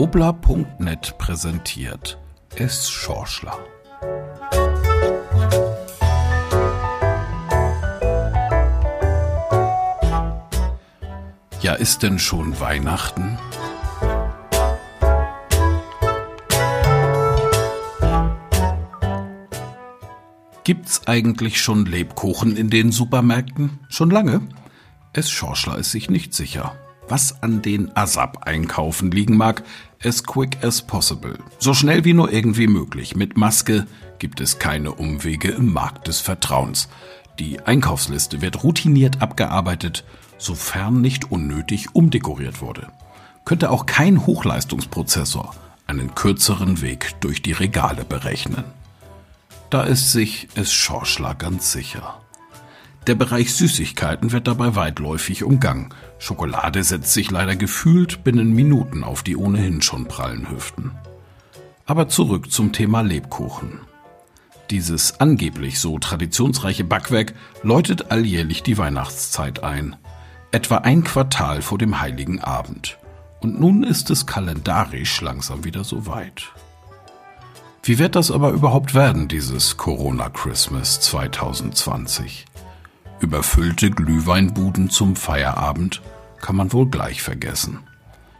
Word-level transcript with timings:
Wobler.net 0.00 1.18
präsentiert 1.18 2.18
S. 2.54 2.88
Schorschler. 2.88 3.58
Ja, 11.60 11.74
ist 11.74 12.02
denn 12.02 12.18
schon 12.18 12.58
Weihnachten? 12.58 13.36
Gibt's 20.64 21.06
eigentlich 21.06 21.60
schon 21.60 21.84
Lebkuchen 21.84 22.56
in 22.56 22.70
den 22.70 22.90
Supermärkten? 22.90 23.80
Schon 23.90 24.08
lange? 24.08 24.40
Es 25.12 25.28
Schorschler 25.28 25.76
ist 25.76 25.92
sich 25.92 26.08
nicht 26.08 26.32
sicher. 26.32 26.74
Was 27.10 27.42
an 27.42 27.60
den 27.60 27.96
ASAP-Einkaufen 27.96 29.10
liegen 29.10 29.36
mag, 29.36 29.64
as 30.04 30.22
quick 30.22 30.62
as 30.62 30.80
possible. 30.80 31.36
So 31.58 31.74
schnell 31.74 32.04
wie 32.04 32.12
nur 32.12 32.32
irgendwie 32.32 32.68
möglich. 32.68 33.16
Mit 33.16 33.36
Maske 33.36 33.88
gibt 34.20 34.40
es 34.40 34.60
keine 34.60 34.92
Umwege 34.92 35.50
im 35.50 35.72
Markt 35.72 36.06
des 36.06 36.20
Vertrauens. 36.20 36.88
Die 37.40 37.58
Einkaufsliste 37.58 38.42
wird 38.42 38.62
routiniert 38.62 39.22
abgearbeitet, 39.22 40.04
sofern 40.38 41.00
nicht 41.00 41.32
unnötig 41.32 41.96
umdekoriert 41.96 42.60
wurde. 42.60 42.92
Könnte 43.44 43.70
auch 43.70 43.86
kein 43.86 44.24
Hochleistungsprozessor 44.24 45.56
einen 45.88 46.14
kürzeren 46.14 46.80
Weg 46.80 47.16
durch 47.20 47.42
die 47.42 47.50
Regale 47.50 48.04
berechnen. 48.04 48.62
Da 49.68 49.82
ist 49.82 50.12
sich 50.12 50.46
es 50.54 50.72
Schorschler 50.72 51.34
ganz 51.34 51.72
sicher. 51.72 52.20
Der 53.10 53.16
Bereich 53.16 53.52
Süßigkeiten 53.54 54.30
wird 54.30 54.46
dabei 54.46 54.76
weitläufig 54.76 55.42
umgangen. 55.42 55.88
Schokolade 56.20 56.84
setzt 56.84 57.12
sich 57.12 57.28
leider 57.28 57.56
gefühlt 57.56 58.22
binnen 58.22 58.52
Minuten 58.52 59.02
auf 59.02 59.24
die 59.24 59.36
ohnehin 59.36 59.82
schon 59.82 60.06
prallen 60.06 60.48
Hüften. 60.48 60.92
Aber 61.86 62.08
zurück 62.08 62.52
zum 62.52 62.72
Thema 62.72 63.00
Lebkuchen. 63.00 63.80
Dieses 64.70 65.18
angeblich 65.18 65.80
so 65.80 65.98
traditionsreiche 65.98 66.84
Backwerk 66.84 67.34
läutet 67.64 68.12
alljährlich 68.12 68.62
die 68.62 68.78
Weihnachtszeit 68.78 69.64
ein. 69.64 69.96
Etwa 70.52 70.76
ein 70.76 71.02
Quartal 71.02 71.62
vor 71.62 71.78
dem 71.78 72.00
heiligen 72.00 72.40
Abend. 72.40 72.96
Und 73.40 73.58
nun 73.58 73.82
ist 73.82 74.10
es 74.10 74.26
kalendarisch 74.26 75.20
langsam 75.20 75.64
wieder 75.64 75.82
so 75.82 76.06
weit. 76.06 76.52
Wie 77.82 77.98
wird 77.98 78.14
das 78.14 78.30
aber 78.30 78.50
überhaupt 78.50 78.94
werden, 78.94 79.26
dieses 79.26 79.76
Corona 79.76 80.28
Christmas 80.28 81.00
2020? 81.00 82.44
Überfüllte 83.20 83.90
Glühweinbuden 83.90 84.88
zum 84.88 85.14
Feierabend 85.14 86.00
kann 86.40 86.56
man 86.56 86.72
wohl 86.72 86.88
gleich 86.88 87.22
vergessen. 87.22 87.80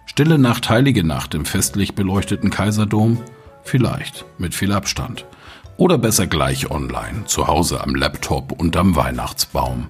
Stille 0.06 0.38
Nacht, 0.38 0.70
heilige 0.70 1.04
Nacht 1.04 1.34
im 1.34 1.44
festlich 1.44 1.94
beleuchteten 1.94 2.50
Kaiserdom? 2.50 3.18
Vielleicht, 3.62 4.24
mit 4.38 4.54
viel 4.54 4.72
Abstand. 4.72 5.26
Oder 5.76 5.98
besser 5.98 6.26
gleich 6.26 6.70
online, 6.70 7.26
zu 7.26 7.46
Hause 7.46 7.82
am 7.82 7.94
Laptop 7.94 8.52
unterm 8.52 8.96
Weihnachtsbaum. 8.96 9.88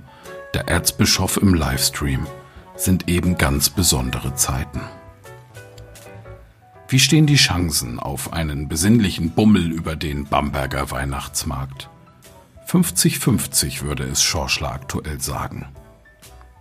Der 0.55 0.69
Erzbischof 0.69 1.37
im 1.37 1.55
Livestream 1.55 2.27
sind 2.75 3.09
eben 3.09 3.39
ganz 3.39 3.71
besondere 3.71 4.35
Zeiten. 4.35 4.81
Wie 6.89 6.99
stehen 6.99 7.27
die 7.27 7.37
Chancen 7.37 8.01
auf 8.01 8.33
einen 8.33 8.69
besinnlichen 8.69 9.31
Bummel 9.31 9.71
über 9.71 9.95
den 9.95 10.25
Bamberger 10.25 10.91
Weihnachtsmarkt? 10.91 11.89
50-50 12.71 13.83
würde 13.83 14.05
es 14.05 14.23
Schorschler 14.23 14.71
aktuell 14.71 15.21
sagen. 15.21 15.67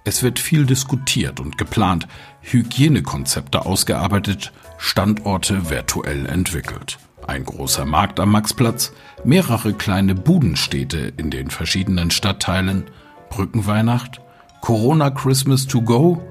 Es 0.06 0.24
wird 0.24 0.40
viel 0.40 0.66
diskutiert 0.66 1.40
und 1.40 1.60
geplant, 1.60 2.08
Hygienekonzepte 2.42 3.64
ausgearbeitet, 3.64 4.52
Standorte 4.80 5.70
virtuell 5.70 6.26
entwickelt. 6.26 6.98
Ein 7.28 7.46
großer 7.46 7.86
Markt 7.86 8.20
am 8.20 8.32
Maxplatz, 8.32 8.92
mehrere 9.24 9.74
kleine 9.74 10.16
Budenstädte 10.16 11.14
in 11.18 11.30
den 11.30 11.52
verschiedenen 11.52 12.10
Stadtteilen, 12.10 12.86
Brückenweihnacht, 13.30 14.20
Corona 14.62 15.12
Christmas 15.12 15.68
to 15.68 15.84
go 15.84 16.24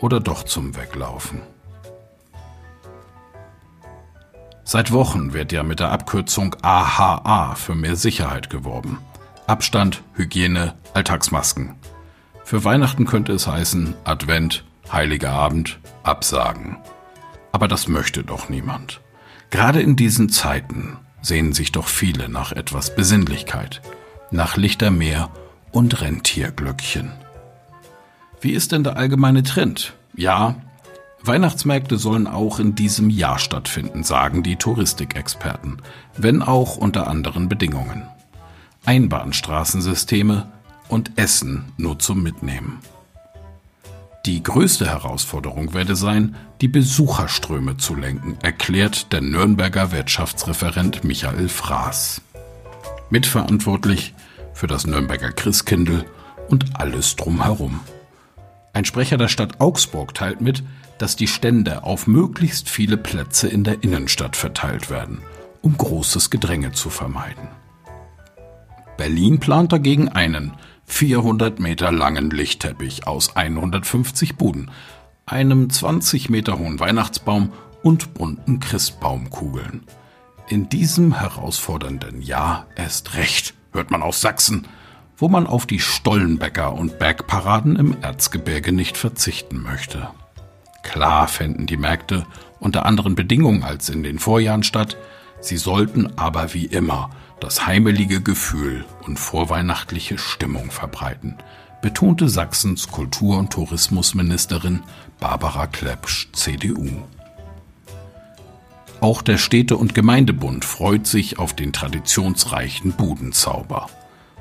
oder 0.00 0.20
doch 0.20 0.44
zum 0.44 0.76
Weglaufen. 0.76 1.40
Seit 4.62 4.92
Wochen 4.92 5.32
wird 5.32 5.50
ja 5.50 5.64
mit 5.64 5.80
der 5.80 5.90
Abkürzung 5.90 6.54
AHA 6.62 7.56
für 7.56 7.74
mehr 7.74 7.96
Sicherheit 7.96 8.50
geworben. 8.50 8.98
Abstand, 9.46 10.02
Hygiene, 10.14 10.74
Alltagsmasken. 10.92 11.76
Für 12.44 12.64
Weihnachten 12.64 13.06
könnte 13.06 13.32
es 13.32 13.46
heißen 13.46 13.94
Advent, 14.02 14.64
Heiliger 14.90 15.30
Abend, 15.30 15.78
Absagen. 16.02 16.78
Aber 17.52 17.68
das 17.68 17.86
möchte 17.86 18.24
doch 18.24 18.48
niemand. 18.48 19.00
Gerade 19.50 19.80
in 19.80 19.94
diesen 19.94 20.30
Zeiten 20.30 20.98
sehnen 21.22 21.52
sich 21.52 21.70
doch 21.70 21.86
viele 21.86 22.28
nach 22.28 22.50
etwas 22.50 22.96
Besinnlichkeit, 22.96 23.82
nach 24.32 24.56
Lichtermeer 24.56 25.30
und 25.70 26.00
Rentierglöckchen. 26.00 27.12
Wie 28.40 28.52
ist 28.52 28.72
denn 28.72 28.82
der 28.82 28.96
allgemeine 28.96 29.44
Trend? 29.44 29.94
Ja, 30.16 30.56
Weihnachtsmärkte 31.22 31.98
sollen 31.98 32.26
auch 32.26 32.58
in 32.58 32.74
diesem 32.74 33.10
Jahr 33.10 33.38
stattfinden, 33.38 34.02
sagen 34.02 34.42
die 34.42 34.56
Touristikexperten, 34.56 35.82
wenn 36.16 36.42
auch 36.42 36.76
unter 36.76 37.06
anderen 37.06 37.48
Bedingungen. 37.48 38.08
Einbahnstraßensysteme 38.86 40.50
und 40.88 41.18
Essen 41.18 41.72
nur 41.76 41.98
zum 41.98 42.22
Mitnehmen. 42.22 42.78
Die 44.24 44.42
größte 44.42 44.86
Herausforderung 44.86 45.74
werde 45.74 45.94
sein, 45.94 46.34
die 46.60 46.68
Besucherströme 46.68 47.76
zu 47.76 47.94
lenken, 47.94 48.38
erklärt 48.42 49.12
der 49.12 49.20
Nürnberger 49.20 49.92
Wirtschaftsreferent 49.92 51.04
Michael 51.04 51.48
Fraß. 51.48 52.22
Mitverantwortlich 53.10 54.14
für 54.52 54.66
das 54.66 54.86
Nürnberger 54.86 55.30
Christkindl 55.30 56.04
und 56.48 56.80
alles 56.80 57.14
drumherum. 57.14 57.80
Ein 58.72 58.84
Sprecher 58.84 59.16
der 59.16 59.28
Stadt 59.28 59.60
Augsburg 59.60 60.14
teilt 60.14 60.40
mit, 60.40 60.62
dass 60.98 61.14
die 61.14 61.28
Stände 61.28 61.84
auf 61.84 62.06
möglichst 62.06 62.68
viele 62.68 62.96
Plätze 62.96 63.48
in 63.48 63.64
der 63.64 63.82
Innenstadt 63.82 64.36
verteilt 64.36 64.90
werden, 64.90 65.22
um 65.62 65.76
großes 65.76 66.30
Gedränge 66.30 66.72
zu 66.72 66.90
vermeiden. 66.90 67.48
Berlin 68.96 69.40
plant 69.40 69.72
dagegen 69.72 70.08
einen 70.08 70.52
400 70.86 71.60
Meter 71.60 71.92
langen 71.92 72.30
Lichtteppich 72.30 73.06
aus 73.06 73.36
150 73.36 74.36
Buden, 74.36 74.70
einem 75.26 75.68
20 75.68 76.30
Meter 76.30 76.58
hohen 76.58 76.80
Weihnachtsbaum 76.80 77.52
und 77.82 78.14
bunten 78.14 78.60
Christbaumkugeln. 78.60 79.82
In 80.48 80.68
diesem 80.68 81.18
herausfordernden 81.18 82.22
Jahr 82.22 82.66
erst 82.76 83.14
recht, 83.14 83.54
hört 83.72 83.90
man 83.90 84.02
aus 84.02 84.20
Sachsen, 84.20 84.66
wo 85.16 85.28
man 85.28 85.46
auf 85.46 85.66
die 85.66 85.80
Stollenbäcker 85.80 86.72
und 86.72 86.98
Bergparaden 86.98 87.76
im 87.76 87.96
Erzgebirge 88.02 88.72
nicht 88.72 88.96
verzichten 88.96 89.62
möchte. 89.62 90.08
Klar 90.82 91.26
fänden 91.26 91.66
die 91.66 91.76
Märkte 91.76 92.26
unter 92.60 92.86
anderen 92.86 93.16
Bedingungen 93.16 93.64
als 93.64 93.88
in 93.88 94.02
den 94.02 94.18
Vorjahren 94.18 94.62
statt, 94.62 94.96
sie 95.40 95.56
sollten 95.56 96.18
aber 96.18 96.54
wie 96.54 96.66
immer 96.66 97.10
das 97.40 97.66
heimelige 97.66 98.20
Gefühl 98.20 98.84
und 99.02 99.18
vorweihnachtliche 99.18 100.18
Stimmung 100.18 100.70
verbreiten, 100.70 101.36
betonte 101.82 102.28
Sachsens 102.28 102.88
Kultur- 102.88 103.38
und 103.38 103.52
Tourismusministerin 103.52 104.82
Barbara 105.20 105.66
Klepsch, 105.66 106.28
CDU. 106.32 107.04
Auch 109.00 109.22
der 109.22 109.36
Städte- 109.36 109.76
und 109.76 109.94
Gemeindebund 109.94 110.64
freut 110.64 111.06
sich 111.06 111.38
auf 111.38 111.54
den 111.54 111.72
traditionsreichen 111.72 112.92
Budenzauber. 112.92 113.88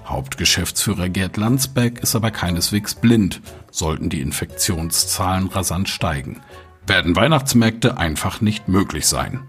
Hauptgeschäftsführer 0.06 1.10
Gerd 1.10 1.38
Landsberg 1.38 2.00
ist 2.00 2.16
aber 2.16 2.32
keineswegs 2.32 2.96
blind, 2.96 3.42
sollten 3.72 4.10
die 4.10 4.22
Infektionszahlen 4.22 5.48
rasant 5.48 5.90
steigen. 5.90 6.42
Werden 6.88 7.16
Weihnachtsmärkte 7.16 7.98
einfach 7.98 8.40
nicht 8.40 8.68
möglich 8.68 9.08
sein. 9.08 9.42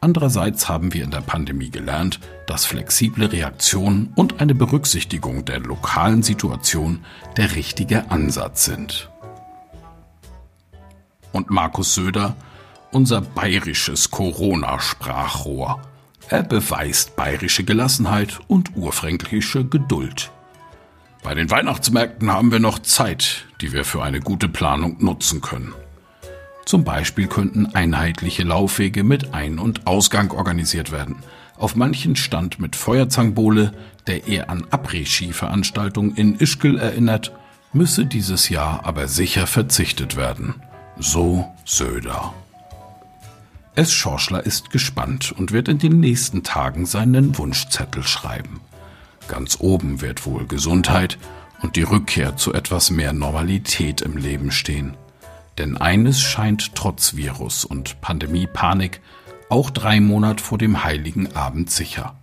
Andererseits 0.00 0.68
haben 0.68 0.94
wir 0.94 1.02
in 1.02 1.10
der 1.10 1.20
Pandemie 1.20 1.70
gelernt, 1.70 2.20
dass 2.46 2.64
flexible 2.64 3.26
Reaktionen 3.26 4.12
und 4.14 4.40
eine 4.40 4.54
Berücksichtigung 4.54 5.44
der 5.44 5.58
lokalen 5.60 6.22
Situation 6.22 7.04
der 7.36 7.56
richtige 7.56 8.10
Ansatz 8.10 8.64
sind. 8.64 9.10
Und 11.32 11.50
Markus 11.50 11.94
Söder, 11.94 12.36
unser 12.92 13.20
bayerisches 13.20 14.10
Corona-Sprachrohr, 14.10 15.82
er 16.28 16.42
beweist 16.42 17.16
bayerische 17.16 17.64
Gelassenheit 17.64 18.38
und 18.48 18.76
urfränkische 18.76 19.64
Geduld. 19.64 20.30
Bei 21.22 21.34
den 21.34 21.50
Weihnachtsmärkten 21.50 22.30
haben 22.30 22.52
wir 22.52 22.60
noch 22.60 22.78
Zeit, 22.78 23.46
die 23.60 23.72
wir 23.72 23.84
für 23.84 24.02
eine 24.02 24.20
gute 24.20 24.48
Planung 24.48 25.02
nutzen 25.02 25.40
können. 25.40 25.74
Zum 26.68 26.84
Beispiel 26.84 27.28
könnten 27.28 27.64
einheitliche 27.74 28.42
Laufwege 28.42 29.02
mit 29.02 29.32
Ein- 29.32 29.58
und 29.58 29.86
Ausgang 29.86 30.32
organisiert 30.32 30.92
werden. 30.92 31.16
Auf 31.56 31.76
manchen 31.76 32.14
Stand 32.14 32.60
mit 32.60 32.76
Feuerzangenbowle, 32.76 33.72
der 34.06 34.28
eher 34.28 34.50
an 34.50 34.66
Après-Ski-Veranstaltungen 34.70 36.14
in 36.14 36.38
Ischgl 36.38 36.76
erinnert, 36.76 37.32
müsse 37.72 38.04
dieses 38.04 38.50
Jahr 38.50 38.84
aber 38.84 39.08
sicher 39.08 39.46
verzichtet 39.46 40.16
werden. 40.16 40.56
So 40.98 41.48
Söder. 41.64 42.34
Es 43.74 43.94
Schorschler 43.94 44.44
ist 44.44 44.68
gespannt 44.68 45.32
und 45.32 45.52
wird 45.52 45.68
in 45.68 45.78
den 45.78 46.00
nächsten 46.00 46.42
Tagen 46.42 46.84
seinen 46.84 47.38
Wunschzettel 47.38 48.02
schreiben. 48.02 48.60
Ganz 49.26 49.56
oben 49.58 50.02
wird 50.02 50.26
wohl 50.26 50.46
Gesundheit 50.46 51.16
und 51.62 51.76
die 51.76 51.84
Rückkehr 51.84 52.36
zu 52.36 52.52
etwas 52.52 52.90
mehr 52.90 53.14
Normalität 53.14 54.02
im 54.02 54.18
Leben 54.18 54.50
stehen. 54.50 54.98
Denn 55.58 55.76
eines 55.76 56.20
scheint 56.20 56.76
trotz 56.76 57.16
Virus 57.16 57.64
und 57.64 58.00
Pandemiepanik 58.00 59.00
auch 59.48 59.70
drei 59.70 60.00
Monate 60.00 60.42
vor 60.42 60.56
dem 60.56 60.84
heiligen 60.84 61.34
Abend 61.34 61.68
sicher. 61.68 62.14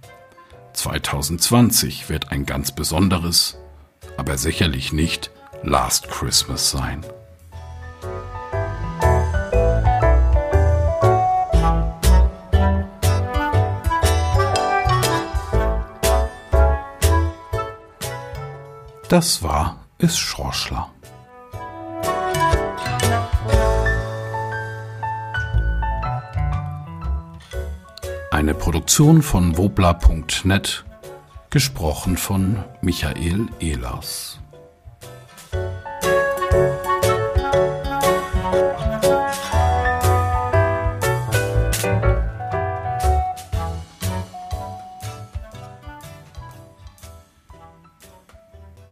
2020 0.71 2.07
wird 2.07 2.31
ein 2.31 2.45
ganz 2.45 2.71
besonderes, 2.71 3.57
aber 4.15 4.37
sicherlich 4.37 4.93
nicht 4.93 5.31
Last 5.63 6.09
Christmas 6.09 6.71
sein. 6.71 7.05
Das 19.09 19.43
war 19.43 19.85
es 19.97 20.17
Schorschler. 20.17 20.94
Eine 28.35 28.53
Produktion 28.53 29.21
von 29.21 29.57
wobla.net, 29.57 30.83
gesprochen 31.51 32.17
von 32.17 32.65
Michael 32.81 33.47
Ehlers. 33.61 34.41